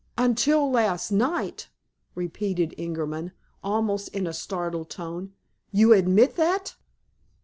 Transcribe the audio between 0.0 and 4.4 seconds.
"Until last night!" repeated Ingerman, almost in a